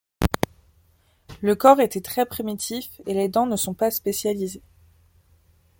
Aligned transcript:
Le 1.43 1.53
corps 1.53 1.79
était 1.79 2.01
très 2.01 2.25
primitif 2.25 2.89
et 3.05 3.13
les 3.13 3.29
dents 3.29 3.45
ne 3.45 3.55
sont 3.55 3.75
pas 3.75 3.91
spécialisées. 3.91 4.63